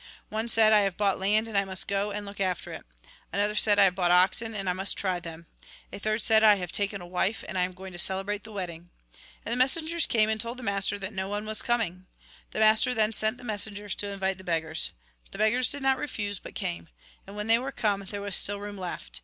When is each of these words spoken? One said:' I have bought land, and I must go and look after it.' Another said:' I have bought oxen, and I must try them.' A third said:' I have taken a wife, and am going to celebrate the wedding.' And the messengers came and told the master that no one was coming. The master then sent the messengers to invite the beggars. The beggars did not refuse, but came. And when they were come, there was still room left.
One 0.29 0.49
said:' 0.49 0.73
I 0.73 0.79
have 0.79 0.97
bought 0.97 1.19
land, 1.19 1.47
and 1.47 1.55
I 1.55 1.63
must 1.63 1.87
go 1.87 2.09
and 2.11 2.25
look 2.25 2.39
after 2.39 2.71
it.' 2.73 2.87
Another 3.31 3.53
said:' 3.53 3.77
I 3.79 3.83
have 3.83 3.93
bought 3.93 4.09
oxen, 4.09 4.55
and 4.55 4.67
I 4.67 4.73
must 4.73 4.97
try 4.97 5.19
them.' 5.19 5.45
A 5.93 5.99
third 5.99 6.23
said:' 6.23 6.43
I 6.43 6.55
have 6.55 6.71
taken 6.71 7.01
a 7.01 7.05
wife, 7.05 7.43
and 7.47 7.55
am 7.55 7.73
going 7.75 7.93
to 7.93 7.99
celebrate 7.99 8.43
the 8.43 8.51
wedding.' 8.51 8.89
And 9.45 9.53
the 9.53 9.57
messengers 9.57 10.07
came 10.07 10.27
and 10.27 10.41
told 10.41 10.57
the 10.57 10.63
master 10.63 10.97
that 10.97 11.13
no 11.13 11.27
one 11.29 11.45
was 11.45 11.61
coming. 11.61 12.07
The 12.49 12.57
master 12.57 12.95
then 12.95 13.13
sent 13.13 13.37
the 13.37 13.43
messengers 13.43 13.93
to 13.93 14.09
invite 14.09 14.39
the 14.39 14.43
beggars. 14.43 14.89
The 15.29 15.37
beggars 15.37 15.69
did 15.69 15.83
not 15.83 15.99
refuse, 15.99 16.39
but 16.39 16.55
came. 16.55 16.89
And 17.27 17.35
when 17.35 17.45
they 17.45 17.59
were 17.59 17.71
come, 17.71 18.03
there 18.09 18.21
was 18.21 18.35
still 18.35 18.59
room 18.59 18.79
left. 18.79 19.19